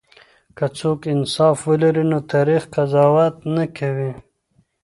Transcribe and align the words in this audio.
که 0.57 0.65
څوک 0.77 0.99
انصاف 1.15 1.57
ولري 1.69 2.03
نو 2.11 2.19
تريخ 2.31 2.61
قضاوت 2.75 3.35
نه 3.55 3.65
کوي. 3.77 4.11